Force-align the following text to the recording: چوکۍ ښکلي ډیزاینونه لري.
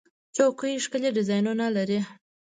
چوکۍ 0.35 0.73
ښکلي 0.83 1.09
ډیزاینونه 1.17 1.65
لري. 1.77 1.99